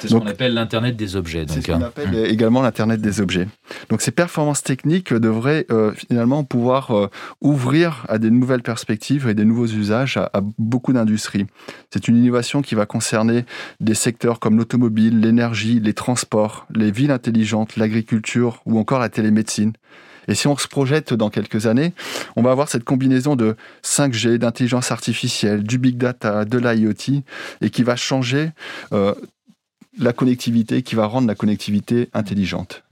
C'est 0.00 0.08
ce 0.08 0.14
qu'on 0.14 0.26
appelle 0.26 0.54
l'Internet 0.54 0.96
des 0.96 1.16
objets. 1.16 1.44
C'est 1.48 1.60
ce 1.60 1.66
qu'on 1.66 1.74
hein. 1.74 1.82
appelle 1.82 2.14
également 2.14 2.62
l'Internet 2.62 3.00
des 3.00 3.20
objets. 3.20 3.48
Donc 3.90 4.00
ces 4.00 4.10
performances 4.10 4.62
techniques 4.62 5.12
devraient 5.12 5.66
euh, 5.70 5.92
finalement 5.92 6.44
pouvoir 6.44 6.90
euh, 6.92 7.10
ouvrir 7.40 8.06
à 8.08 8.18
des 8.18 8.30
nouvelles 8.30 8.62
perspectives 8.62 9.28
et 9.28 9.34
des 9.34 9.44
nouveaux 9.44 9.66
usages 9.66 10.16
à, 10.16 10.30
beaucoup 10.58 10.92
d'industries. 10.92 11.46
C'est 11.92 12.08
une 12.08 12.16
innovation 12.16 12.62
qui 12.62 12.74
va 12.74 12.86
concerner 12.86 13.44
des 13.80 13.94
secteurs 13.94 14.40
comme 14.40 14.56
l'automobile, 14.56 15.20
l'énergie, 15.20 15.80
les 15.80 15.94
transports, 15.94 16.66
les 16.74 16.90
villes 16.90 17.10
intelligentes, 17.10 17.76
l'agriculture 17.76 18.62
ou 18.64 18.78
encore 18.78 19.00
la 19.00 19.08
télémédecine. 19.08 19.72
Et 20.30 20.34
si 20.36 20.46
on 20.46 20.56
se 20.56 20.68
projette 20.68 21.12
dans 21.12 21.28
quelques 21.28 21.66
années, 21.66 21.92
on 22.36 22.42
va 22.42 22.52
avoir 22.52 22.68
cette 22.68 22.84
combinaison 22.84 23.34
de 23.34 23.56
5G, 23.82 24.38
d'intelligence 24.38 24.92
artificielle, 24.92 25.64
du 25.64 25.78
big 25.78 25.96
data, 25.96 26.44
de 26.44 26.56
l'IoT, 26.56 27.22
et 27.60 27.70
qui 27.70 27.82
va 27.82 27.96
changer 27.96 28.50
euh, 28.92 29.12
la 29.98 30.12
connectivité, 30.12 30.82
qui 30.82 30.94
va 30.94 31.06
rendre 31.06 31.26
la 31.26 31.34
connectivité 31.34 32.10
intelligente. 32.14 32.84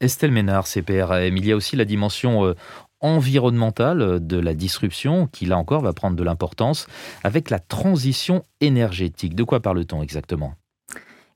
Estelle 0.00 0.32
Ménard, 0.32 0.66
CPRAM, 0.66 1.36
il 1.36 1.46
y 1.46 1.52
a 1.52 1.56
aussi 1.56 1.76
la 1.76 1.84
dimension 1.84 2.46
euh, 2.46 2.54
environnementale 3.00 4.26
de 4.26 4.38
la 4.38 4.54
disruption 4.54 5.26
qui, 5.26 5.44
là 5.44 5.58
encore, 5.58 5.82
va 5.82 5.92
prendre 5.92 6.16
de 6.16 6.24
l'importance 6.24 6.86
avec 7.24 7.50
la 7.50 7.58
transition 7.58 8.42
énergétique. 8.62 9.34
De 9.34 9.44
quoi 9.44 9.60
parle-t-on 9.60 10.02
exactement? 10.02 10.54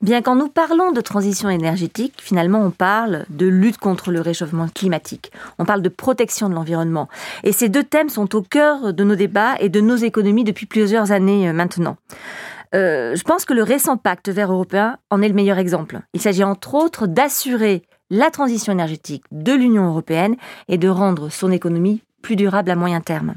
Bien 0.02 0.20
quand 0.20 0.34
nous 0.36 0.48
parlons 0.48 0.92
de 0.92 1.00
transition 1.00 1.48
énergétique, 1.48 2.14
finalement 2.18 2.60
on 2.60 2.70
parle 2.70 3.24
de 3.30 3.46
lutte 3.46 3.78
contre 3.78 4.10
le 4.10 4.20
réchauffement 4.20 4.68
climatique, 4.68 5.32
on 5.58 5.64
parle 5.64 5.80
de 5.80 5.88
protection 5.88 6.50
de 6.50 6.54
l'environnement. 6.54 7.08
Et 7.44 7.52
ces 7.52 7.70
deux 7.70 7.82
thèmes 7.82 8.10
sont 8.10 8.36
au 8.36 8.42
cœur 8.42 8.92
de 8.92 9.04
nos 9.04 9.14
débats 9.14 9.54
et 9.58 9.70
de 9.70 9.80
nos 9.80 9.96
économies 9.96 10.44
depuis 10.44 10.66
plusieurs 10.66 11.12
années 11.12 11.48
euh, 11.48 11.54
maintenant. 11.54 11.96
Euh, 12.74 13.14
je 13.14 13.22
pense 13.22 13.46
que 13.46 13.54
le 13.54 13.62
récent 13.62 13.96
pacte 13.96 14.28
vert 14.28 14.52
européen 14.52 14.98
en 15.08 15.22
est 15.22 15.28
le 15.28 15.34
meilleur 15.34 15.58
exemple. 15.58 16.00
Il 16.12 16.20
s'agit 16.20 16.44
entre 16.44 16.74
autres 16.74 17.06
d'assurer 17.06 17.82
la 18.10 18.30
transition 18.30 18.72
énergétique 18.72 19.24
de 19.32 19.52
l'Union 19.52 19.86
européenne 19.86 20.36
et 20.68 20.76
de 20.76 20.88
rendre 20.88 21.30
son 21.30 21.50
économie 21.50 22.02
plus 22.26 22.34
durable 22.34 22.72
à 22.72 22.74
moyen 22.74 23.00
terme. 23.00 23.36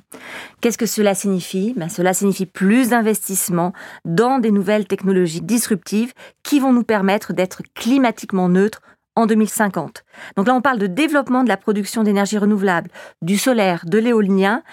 Qu'est-ce 0.62 0.80
que 0.80 0.88
cela 0.88 1.14
signifie? 1.14 1.76
Ben, 1.78 1.90
Cela 1.90 2.16
signifie 2.16 2.48
plus 2.48 2.90
d'investissements 2.90 3.72
dans 4.04 4.40
des 4.40 4.50
nouvelles 4.50 4.88
technologies 4.88 5.42
disruptives 5.42 6.12
qui 6.42 6.60
vont 6.60 6.74
nous 6.74 6.82
permettre 6.82 7.32
d'être 7.32 7.62
climatiquement 7.76 8.50
neutres 8.50 8.82
en 9.16 9.28
2050. 9.28 10.04
Donc 10.38 10.48
là, 10.48 10.56
on 10.56 10.62
parle 10.62 10.80
de 10.80 10.88
développement 10.88 11.44
de 11.44 11.50
la 11.50 11.58
production 11.58 12.02
d'énergie 12.02 12.40
renouvelable, 12.40 12.90
du 13.22 13.38
solaire, 13.38 13.84
de 13.86 14.00
l'éolien, 14.00 14.64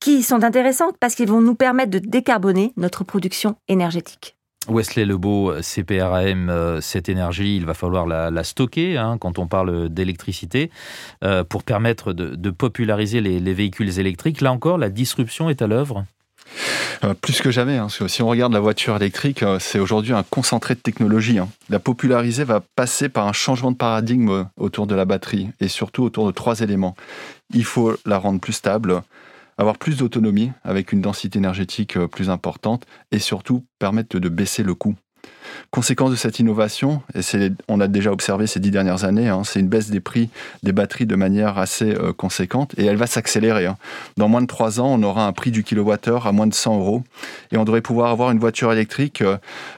qui 0.00 0.24
sont 0.24 0.42
intéressantes 0.42 0.96
parce 0.98 1.14
qu'ils 1.14 1.28
vont 1.28 1.40
nous 1.40 1.54
permettre 1.54 1.92
de 1.92 2.00
décarboner 2.00 2.72
notre 2.76 3.04
production 3.04 3.54
énergétique. 3.68 4.36
Wesley 4.70 5.04
Lebeau, 5.04 5.52
CPRAM, 5.60 6.48
euh, 6.48 6.80
cette 6.80 7.08
énergie, 7.08 7.56
il 7.56 7.66
va 7.66 7.74
falloir 7.74 8.06
la, 8.06 8.44
stocker 8.44 8.96
hein, 8.96 9.18
quand 9.18 9.38
on 9.38 9.46
parle 9.46 9.88
d'électricité 9.88 10.70
euh, 11.24 11.44
pour 11.44 11.62
permettre 11.62 12.12
de, 12.12 12.50
populariser 12.50 13.20
les, 13.20 13.54
véhicules 13.54 13.98
électriques. 13.98 14.40
Là 14.40 14.52
encore, 14.52 14.78
la 14.78 14.88
disruption 14.88 15.50
est 15.50 15.62
à 15.62 15.66
l'œuvre 15.66 16.04
Euh, 17.04 17.14
plus 17.14 17.40
que 17.40 17.50
jamais, 17.50 17.78
hein, 17.78 17.88
si 17.88 18.22
on 18.22 18.28
regarde 18.28 18.52
la 18.52 18.60
voiture 18.60 18.94
électrique, 18.96 19.44
c'est 19.58 19.78
aujourd'hui 19.78 20.12
un 20.12 20.22
concentré 20.22 20.74
de 20.74 20.80
technologie. 20.80 21.38
Hein. 21.38 21.48
La 21.68 21.78
populariser 21.78 22.44
va 22.44 22.60
passer 22.76 23.08
par 23.08 23.26
un 23.26 23.32
changement 23.32 23.70
de 23.70 23.76
paradigme 23.76 24.48
autour 24.56 24.86
de 24.86 24.94
la 24.94 25.04
batterie 25.04 25.48
et 25.60 25.68
surtout 25.68 26.02
autour 26.02 26.26
de 26.26 26.32
trois 26.32 26.60
éléments. 26.60 26.94
Il 27.54 27.64
faut 27.64 27.96
la 28.04 28.18
rendre 28.18 28.40
plus 28.40 28.52
stable, 28.52 29.02
avoir 29.60 29.78
plus 29.78 29.98
d'autonomie 29.98 30.52
avec 30.64 30.92
une 30.92 31.00
densité 31.00 31.38
énergétique 31.38 31.98
plus 32.06 32.30
importante 32.30 32.86
et 33.12 33.18
surtout 33.18 33.64
permettre 33.78 34.18
de 34.18 34.28
baisser 34.28 34.62
le 34.62 34.74
coût. 34.74 34.94
Conséquence 35.70 36.10
de 36.10 36.16
cette 36.16 36.38
innovation, 36.38 37.02
et 37.14 37.50
on 37.68 37.80
a 37.80 37.86
déjà 37.86 38.12
observé 38.12 38.46
ces 38.46 38.58
dix 38.58 38.70
dernières 38.70 39.04
années, 39.04 39.28
hein, 39.28 39.42
c'est 39.44 39.60
une 39.60 39.68
baisse 39.68 39.90
des 39.90 40.00
prix 40.00 40.30
des 40.62 40.72
batteries 40.72 41.06
de 41.06 41.14
manière 41.14 41.58
assez 41.58 41.94
euh, 41.94 42.12
conséquente 42.12 42.74
et 42.76 42.84
elle 42.84 42.96
va 42.96 43.06
s'accélérer. 43.06 43.66
Hein. 43.66 43.76
Dans 44.16 44.28
moins 44.28 44.42
de 44.42 44.46
trois 44.46 44.80
ans, 44.80 44.88
on 44.88 45.02
aura 45.02 45.26
un 45.26 45.32
prix 45.32 45.50
du 45.50 45.62
kilowattheure 45.62 46.26
à 46.26 46.32
moins 46.32 46.46
de 46.46 46.54
100 46.54 46.78
euros 46.78 47.04
et 47.52 47.56
on 47.56 47.64
devrait 47.64 47.82
pouvoir 47.82 48.10
avoir 48.10 48.30
une 48.30 48.38
voiture 48.38 48.72
électrique 48.72 49.22
euh, 49.22 49.36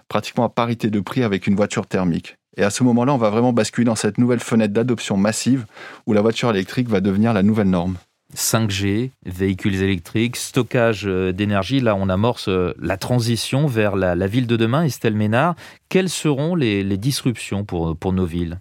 pratiquement 0.09 0.45
à 0.45 0.49
parité 0.49 0.89
de 0.91 1.01
prix 1.01 1.23
avec 1.23 1.47
une 1.47 1.57
voiture 1.57 1.87
thermique. 1.87 2.37
Et 2.57 2.65
à 2.65 2.71
ce 2.71 2.85
moment-là, 2.85 3.15
on 3.15 3.19
va 3.19 3.31
vraiment 3.31 3.53
basculer 3.53 3.87
dans 3.87 3.97
cette 3.97 4.19
nouvelle 4.19 4.41
fenêtre 4.41 4.75
d'adoption 4.75 5.17
massive 5.17 5.67
où 6.07 6.13
la 6.13 6.21
voiture 6.21 6.51
électrique 6.51 6.89
va 6.89 7.01
devenir 7.01 7.33
la 7.33 7.43
nouvelle 7.43 7.71
norme. 7.71 7.97
5G, 8.37 9.11
véhicules 9.25 9.83
électriques, 9.83 10.37
stockage 10.37 11.07
euh, 11.07 11.33
d'énergie. 11.33 11.81
Là, 11.81 11.95
on 11.97 12.09
amorce 12.09 12.49
euh, 12.49 12.73
la 12.79 12.97
transition 12.97 13.67
vers 13.67 13.97
la, 13.97 14.27
ville 14.27 14.47
de 14.47 14.57
demain. 14.57 14.85
Estelle 14.85 15.15
Ménard, 15.15 15.55
quelles 15.89 16.09
seront 16.09 16.55
les, 16.55 16.85
disruptions 16.97 17.65
pour, 17.65 17.97
pour 17.97 18.13
nos 18.13 18.27
villes? 18.27 18.61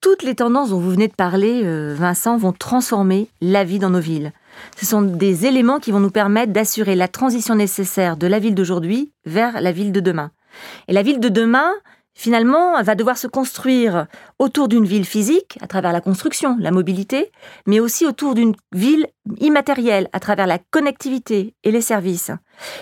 Toutes 0.00 0.22
les 0.22 0.36
tendances 0.36 0.70
dont 0.70 0.78
vous 0.78 0.92
venez 0.92 1.08
de 1.08 1.14
parler, 1.14 1.62
euh, 1.64 1.96
Vincent, 1.98 2.36
vont 2.36 2.52
transformer 2.52 3.28
la 3.40 3.64
vie 3.64 3.80
dans 3.80 3.90
nos 3.90 4.00
villes. 4.00 4.32
Ce 4.76 4.86
sont 4.86 5.02
des 5.02 5.46
éléments 5.46 5.80
qui 5.80 5.90
vont 5.90 5.98
nous 5.98 6.10
permettre 6.10 6.52
d'assurer 6.52 6.94
la 6.94 7.08
transition 7.08 7.56
nécessaire 7.56 8.16
de 8.16 8.28
la 8.28 8.38
ville 8.38 8.54
d'aujourd'hui 8.54 9.10
vers 9.26 9.60
la 9.60 9.72
ville 9.72 9.90
de 9.90 9.98
demain. 9.98 10.30
Et 10.86 10.92
la 10.92 11.02
ville 11.02 11.18
de 11.18 11.28
demain, 11.28 11.72
finalement, 12.14 12.80
va 12.82 12.94
devoir 12.94 13.18
se 13.18 13.26
construire 13.26 14.06
autour 14.38 14.68
d'une 14.68 14.86
ville 14.86 15.04
physique, 15.04 15.58
à 15.60 15.66
travers 15.66 15.92
la 15.92 16.00
construction, 16.00 16.56
la 16.60 16.70
mobilité, 16.70 17.30
mais 17.66 17.80
aussi 17.80 18.06
autour 18.06 18.34
d'une 18.34 18.54
ville 18.72 19.06
immatérielle, 19.40 20.08
à 20.12 20.20
travers 20.20 20.46
la 20.46 20.58
connectivité 20.58 21.54
et 21.64 21.70
les 21.70 21.80
services. 21.80 22.30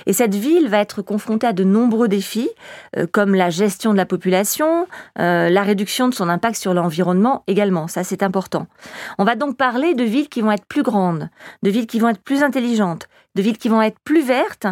Et 0.07 0.13
cette 0.13 0.35
ville 0.35 0.69
va 0.69 0.79
être 0.79 1.03
confrontée 1.03 1.47
à 1.47 1.53
de 1.53 1.65
nombreux 1.65 2.09
défis, 2.09 2.51
euh, 2.97 3.07
comme 3.11 3.35
la 3.35 3.51
gestion 3.51 3.93
de 3.93 3.97
la 3.97 4.07
population, 4.07 4.87
euh, 5.19 5.49
la 5.49 5.63
réduction 5.63 6.09
de 6.09 6.15
son 6.15 6.29
impact 6.29 6.57
sur 6.57 6.75
l'environnement 6.75 7.45
également. 7.47 7.89
Ça, 7.89 8.05
c'est 8.05 8.23
important. 8.23 8.67
On 9.19 9.25
va 9.25 9.37
donc 9.37 9.57
parler 9.57 9.95
de 9.95 10.05
villes 10.05 10.29
qui 10.29 10.41
vont 10.41 10.53
être 10.53 10.67
plus 10.67 10.83
grandes, 10.83 11.29
de 11.63 11.71
villes 11.71 11.87
qui 11.87 12.01
vont 12.01 12.09
être 12.09 12.23
plus 12.23 12.43
intelligentes, 12.43 13.09
de 13.35 13.43
villes 13.43 13.59
qui 13.59 13.69
vont 13.69 13.83
être 13.83 13.99
plus 14.05 14.23
vertes. 14.23 14.67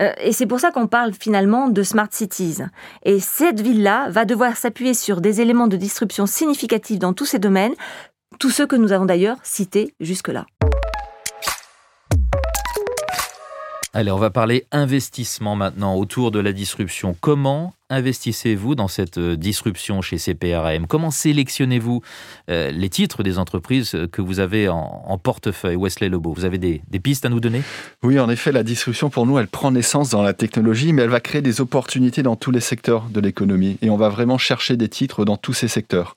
Euh, 0.00 0.12
et 0.20 0.32
c'est 0.32 0.46
pour 0.46 0.60
ça 0.60 0.70
qu'on 0.70 0.86
parle 0.86 1.12
finalement 1.12 1.68
de 1.68 1.82
smart 1.82 2.08
cities. 2.10 2.58
Et 3.04 3.20
cette 3.20 3.60
ville-là 3.60 4.08
va 4.10 4.24
devoir 4.24 4.56
s'appuyer 4.56 4.94
sur 4.94 5.20
des 5.20 5.40
éléments 5.40 5.66
de 5.66 5.76
disruption 5.76 6.26
significatifs 6.26 6.98
dans 6.98 7.12
tous 7.12 7.26
ces 7.26 7.38
domaines, 7.38 7.74
tous 8.38 8.50
ceux 8.50 8.66
que 8.66 8.76
nous 8.76 8.92
avons 8.92 9.06
d'ailleurs 9.06 9.38
cités 9.42 9.94
jusque-là. 10.00 10.46
Allez, 13.98 14.10
on 14.10 14.18
va 14.18 14.28
parler 14.28 14.66
investissement 14.72 15.56
maintenant 15.56 15.96
autour 15.96 16.30
de 16.30 16.38
la 16.38 16.52
disruption. 16.52 17.16
Comment 17.18 17.72
investissez-vous 17.88 18.74
dans 18.74 18.88
cette 18.88 19.18
euh, 19.18 19.36
disruption 19.36 20.02
chez 20.02 20.18
CPRM 20.18 20.86
Comment 20.86 21.10
sélectionnez-vous 21.10 22.02
euh, 22.50 22.70
les 22.70 22.88
titres 22.88 23.22
des 23.22 23.38
entreprises 23.38 23.96
que 24.10 24.22
vous 24.22 24.40
avez 24.40 24.68
en, 24.68 25.18
portefeuille? 25.22 25.76
Wesley 25.76 26.08
Lebeau, 26.08 26.32
vous 26.32 26.44
avez 26.44 26.58
des, 26.58 26.82
pistes 27.00 27.24
à 27.24 27.28
nous 27.28 27.40
donner? 27.40 27.62
Oui, 28.02 28.18
en 28.18 28.28
effet, 28.28 28.52
la 28.52 28.62
disruption 28.62 29.10
pour 29.10 29.26
nous, 29.26 29.38
elle 29.38 29.46
prend 29.46 29.70
naissance 29.70 30.10
dans 30.10 30.22
la 30.22 30.34
technologie, 30.34 30.92
mais 30.92 31.02
elle 31.02 31.10
va 31.10 31.20
créer 31.20 31.42
des 31.42 31.60
opportunités 31.60 32.22
dans 32.22 32.36
tous 32.36 32.50
les 32.50 32.60
secteurs 32.60 33.04
de 33.10 33.20
l'économie. 33.20 33.78
Et 33.82 33.90
on 33.90 33.96
va 33.96 34.08
vraiment 34.08 34.38
chercher 34.38 34.76
des 34.76 34.88
titres 34.88 35.24
dans 35.24 35.36
tous 35.36 35.52
ces 35.52 35.68
secteurs. 35.68 36.16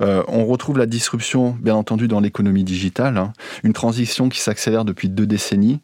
Euh, 0.00 0.22
on 0.28 0.44
retrouve 0.46 0.78
la 0.78 0.86
disruption, 0.86 1.56
bien 1.60 1.74
entendu, 1.74 2.08
dans 2.08 2.20
l'économie 2.20 2.64
digitale, 2.64 3.16
hein. 3.16 3.32
une 3.64 3.72
transition 3.72 4.28
qui 4.28 4.40
s'accélère 4.40 4.84
depuis 4.84 5.08
deux 5.08 5.26
décennies. 5.26 5.80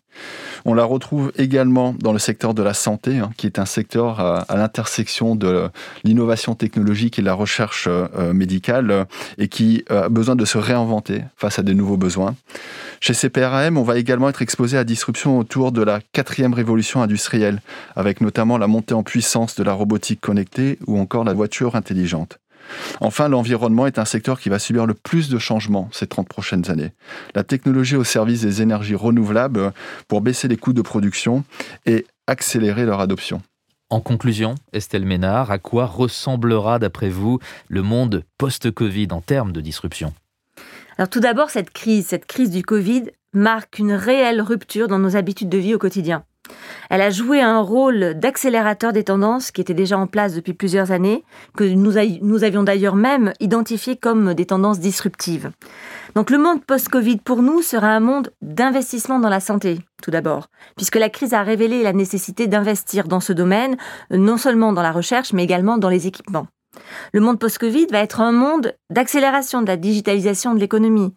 On 0.65 0.75
la 0.75 0.85
retrouve 0.85 1.33
également 1.37 1.95
dans 1.99 2.13
le 2.13 2.19
secteur 2.19 2.55
de 2.55 2.63
la 2.63 2.75
santé, 2.75 3.19
hein, 3.19 3.31
qui 3.37 3.47
est 3.47 3.59
un 3.59 3.67
secteur 3.67 4.21
à, 4.21 4.57
l'intersection 4.57 5.14
de 5.23 5.69
l'innovation 6.03 6.55
technologique 6.55 7.19
et 7.19 7.23
de 7.23 7.27
la 7.27 7.35
recherche 7.35 7.87
euh, 7.89 8.33
médicale 8.33 8.91
euh, 8.91 9.05
et 9.39 9.49
qui 9.49 9.85
a 9.89 10.09
besoin 10.09 10.35
de 10.35 10.45
se 10.45 10.59
réinventer 10.59 11.23
face 11.37 11.59
à 11.59 11.63
de 11.63 11.73
nouveaux 11.73 11.97
besoins. 11.97 12.35
Chez 13.01 13.15
CPRAM, 13.15 13.77
on 13.77 13.83
va 13.83 13.97
également 13.99 14.29
être 14.29 14.43
exposé 14.43 14.77
à 14.77 14.85
disruption 14.85 15.39
autour 15.39 15.73
de 15.73 15.83
la 15.83 16.01
quatrième 16.13 16.55
révolution 16.55 17.03
industrielle, 17.03 17.61
avec 17.95 18.21
notamment 18.21 18.59
la 18.59 18.67
montée 18.67 18.95
en 18.95 19.03
puissance 19.03 19.55
de 19.55 19.63
la 19.63 19.73
robotique 19.73 20.21
connectée 20.21 20.79
ou 20.87 20.99
encore 20.99 21.25
la 21.25 21.33
voiture 21.33 21.77
intelligente. 21.77 22.39
Enfin, 23.01 23.29
l'environnement 23.29 23.87
est 23.87 23.99
un 23.99 24.05
secteur 24.05 24.41
qui 24.41 24.49
va 24.49 24.59
subir 24.59 24.87
le 24.87 24.95
plus 24.95 25.29
de 25.29 25.39
changements 25.39 25.89
ces 25.93 26.07
30 26.07 26.29
prochaines 26.29 26.71
années. 26.71 26.93
La 27.35 27.45
technologie 27.45 27.97
au 27.97 28.05
service 28.05 28.41
des 28.41 28.63
énergies 28.63 28.95
renouvelables 28.95 29.73
pour 30.09 30.21
baisser 30.21 30.49
les 30.49 30.57
coûts 30.57 30.73
de 30.73 30.83
production 30.83 31.45
et 31.87 32.07
accélérer 32.27 32.85
leur 32.85 33.01
adoption. 33.01 33.43
En 33.95 34.01
conclusion, 34.01 34.57
Estelle 34.73 35.07
Ménard, 35.07 35.53
à 35.53 35.59
quoi 35.59 35.87
ressemblera 35.87 36.81
d'après 36.81 37.11
vous 37.11 37.39
le 37.69 37.83
monde 37.83 38.25
post-Covid 38.39 39.07
en 39.13 39.21
termes 39.21 39.53
de 39.53 39.61
disruption? 39.61 40.13
Alors 40.99 41.09
tout 41.09 41.21
d'abord, 41.21 41.51
cette 41.51 41.71
crise, 41.71 42.09
cette 42.09 42.27
crise 42.27 42.51
du 42.51 42.65
Covid 42.65 43.05
marque 43.35 43.79
une 43.79 43.93
réelle 43.93 44.43
rupture 44.43 44.89
dans 44.89 44.99
nos 44.99 45.15
habitudes 45.15 45.49
de 45.49 45.59
vie 45.59 45.77
au 45.77 45.79
quotidien. 45.79 46.25
Elle 46.91 47.03
a 47.03 47.11
joué 47.11 47.41
un 47.41 47.61
rôle 47.61 48.15
d'accélérateur 48.19 48.93
des 48.93 49.05
tendances 49.05 49.53
qui 49.53 49.61
étaient 49.61 49.75
déjà 49.75 49.97
en 49.97 50.09
place 50.09 50.35
depuis 50.35 50.55
plusieurs 50.55 50.91
années, 50.91 51.23
que 51.57 51.63
nous, 51.63 51.97
avions 52.45 52.65
d'ailleurs 52.65 52.97
même 52.97 53.33
identifiées 53.39 53.97
comme 53.97 54.35
des 54.35 54.47
tendances 54.47 54.81
disruptives. 54.81 55.53
Donc 56.17 56.31
le 56.31 56.39
monde 56.39 56.65
post-Covid 56.65 57.19
pour 57.19 57.43
nous 57.43 57.63
sera 57.63 57.91
un 57.91 58.01
monde 58.01 58.33
d'investissement 58.43 59.21
dans 59.21 59.29
la 59.29 59.41
santé, 59.41 59.79
tout 60.05 60.11
d'abord, 60.11 60.49
puisque 60.77 60.97
la 60.97 61.09
crise 61.09 61.33
a 61.33 61.43
révélé 61.43 61.83
la 61.83 61.95
nécessité 61.95 62.47
d'investir 62.47 63.09
dans 63.09 63.21
ce 63.21 63.33
domaine, 63.33 63.79
non 64.11 64.37
seulement 64.37 64.75
dans 64.75 64.83
la 64.83 64.93
recherche, 64.93 65.33
mais 65.33 65.45
également 65.45 65.79
dans 65.79 65.89
les 65.89 66.07
équipements. 66.07 66.47
Le 67.15 67.21
monde 67.21 67.39
post-Covid 67.39 67.87
va 67.91 68.01
être 68.01 68.21
un 68.21 68.33
monde 68.33 68.75
d'accélération 68.91 69.63
de 69.63 69.67
la 69.67 69.79
digitalisation 69.79 70.55
de 70.55 70.61
l'économie, 70.61 71.15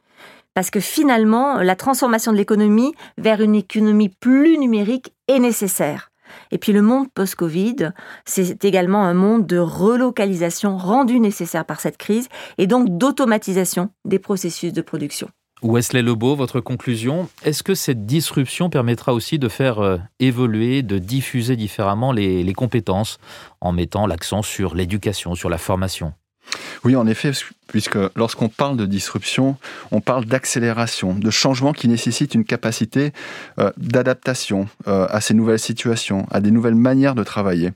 parce 0.53 0.69
que 0.69 0.79
finalement, 0.79 1.57
la 1.57 1.75
transformation 1.75 2.31
de 2.31 2.37
l'économie 2.37 2.93
vers 3.17 3.41
une 3.41 3.55
économie 3.55 4.09
plus 4.21 4.57
numérique 4.57 5.13
est 5.27 5.39
nécessaire. 5.39 6.09
Et 6.51 6.57
puis 6.57 6.71
le 6.71 6.81
monde 6.81 7.11
post-Covid, 7.13 7.91
c'est 8.23 8.63
également 8.63 9.03
un 9.03 9.13
monde 9.13 9.45
de 9.45 9.57
relocalisation 9.57 10.77
rendu 10.77 11.19
nécessaire 11.19 11.65
par 11.65 11.81
cette 11.81 11.97
crise 11.97 12.29
et 12.57 12.67
donc 12.67 12.97
d'automatisation 12.97 13.89
des 14.05 14.19
processus 14.19 14.71
de 14.71 14.81
production. 14.81 15.27
Wesley 15.63 16.01
Lebeau, 16.01 16.35
votre 16.35 16.59
conclusion, 16.59 17.29
est-ce 17.43 17.63
que 17.63 17.75
cette 17.75 18.05
disruption 18.05 18.69
permettra 18.69 19.13
aussi 19.13 19.39
de 19.39 19.47
faire 19.47 19.79
euh, 19.79 19.97
évoluer, 20.19 20.83
de 20.83 20.99
diffuser 20.99 21.55
différemment 21.55 22.11
les 22.11 22.53
compétences 22.53 23.17
en 23.61 23.71
mettant 23.71 24.05
l'accent 24.05 24.41
sur 24.41 24.75
l'éducation, 24.75 25.35
sur 25.35 25.49
la 25.49 25.57
formation? 25.57 26.13
Oui, 26.83 26.95
en 26.95 27.07
effet, 27.07 27.31
puisque 27.67 27.97
lorsqu'on 28.15 28.49
parle 28.49 28.77
de 28.77 28.85
disruption, 28.85 29.57
on 29.91 30.01
parle 30.01 30.25
d'accélération, 30.25 31.15
de 31.15 31.29
changement 31.29 31.73
qui 31.73 31.87
nécessite 31.87 32.35
une 32.35 32.45
capacité 32.45 33.11
euh, 33.59 33.71
d'adaptation 33.77 34.67
euh, 34.87 35.07
à 35.09 35.21
ces 35.21 35.33
nouvelles 35.33 35.59
situations, 35.59 36.25
à 36.31 36.39
des 36.39 36.51
nouvelles 36.51 36.75
manières 36.75 37.15
de 37.15 37.23
travailler. 37.23 37.71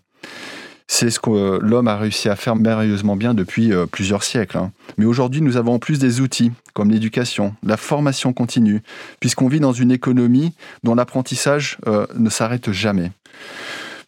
C'est 0.93 1.09
ce 1.09 1.21
que 1.21 1.29
euh, 1.29 1.59
l'homme 1.61 1.87
a 1.87 1.95
réussi 1.95 2.27
à 2.27 2.35
faire 2.35 2.57
merveilleusement 2.57 3.15
bien 3.15 3.33
depuis 3.33 3.71
plusieurs 3.93 4.23
siècles. 4.23 4.57
Hein. 4.57 4.73
Mais 4.97 5.05
aujourd'hui, 5.05 5.41
nous 5.41 5.55
avons 5.55 5.75
en 5.75 5.79
plus 5.79 5.99
des 5.99 6.19
outils 6.19 6.51
comme 6.73 6.91
l'éducation, 6.91 7.55
la 7.63 7.77
formation 7.77 8.33
continue, 8.33 8.81
puisqu'on 9.21 9.47
vit 9.47 9.61
dans 9.61 9.71
une 9.71 9.91
économie 9.91 10.53
dont 10.83 10.93
l'apprentissage 10.93 11.77
ne 12.15 12.29
s'arrête 12.29 12.73
jamais. 12.73 13.11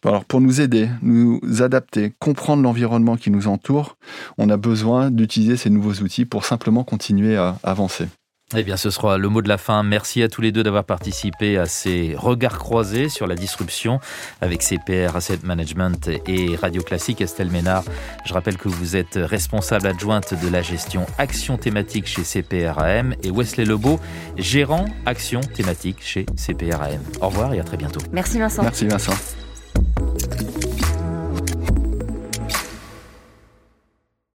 Alors 0.04 0.26
pour 0.26 0.42
nous 0.42 0.60
aider, 0.60 0.90
nous 1.00 1.40
adapter, 1.60 2.12
comprendre 2.18 2.62
l'environnement 2.62 3.16
qui 3.16 3.30
nous 3.30 3.48
entoure, 3.48 3.96
on 4.36 4.50
a 4.50 4.58
besoin 4.58 5.10
d'utiliser 5.10 5.56
ces 5.56 5.70
nouveaux 5.70 6.02
outils 6.02 6.26
pour 6.26 6.44
simplement 6.44 6.84
continuer 6.84 7.36
à 7.36 7.56
avancer. 7.62 8.08
Eh 8.56 8.62
bien, 8.62 8.76
ce 8.76 8.90
sera 8.90 9.18
le 9.18 9.28
mot 9.28 9.42
de 9.42 9.48
la 9.48 9.58
fin. 9.58 9.82
Merci 9.82 10.22
à 10.22 10.28
tous 10.28 10.40
les 10.40 10.52
deux 10.52 10.62
d'avoir 10.62 10.84
participé 10.84 11.58
à 11.58 11.66
ces 11.66 12.14
regards 12.16 12.58
croisés 12.58 13.08
sur 13.08 13.26
la 13.26 13.34
disruption 13.34 13.98
avec 14.40 14.62
CPR 14.62 15.16
Asset 15.16 15.40
Management 15.42 16.08
et 16.26 16.54
Radio 16.54 16.82
Classique. 16.82 17.20
Estelle 17.20 17.50
Ménard, 17.50 17.84
je 18.24 18.32
rappelle 18.32 18.56
que 18.56 18.68
vous 18.68 18.94
êtes 18.94 19.18
responsable 19.20 19.86
adjointe 19.88 20.34
de 20.40 20.48
la 20.48 20.62
gestion 20.62 21.06
action 21.18 21.56
thématique 21.56 22.06
chez 22.06 22.22
CPRAM 22.22 23.14
et 23.22 23.30
Wesley 23.30 23.64
Lebeau, 23.64 23.98
gérant 24.36 24.86
action 25.04 25.40
thématique 25.40 25.98
chez 26.00 26.26
CPRAM. 26.36 27.00
Au 27.20 27.28
revoir 27.28 27.54
et 27.54 27.60
à 27.60 27.64
très 27.64 27.76
bientôt. 27.76 28.00
Merci 28.12 28.38
Vincent. 28.38 28.62
Merci 28.62 28.86
Vincent. 28.86 29.14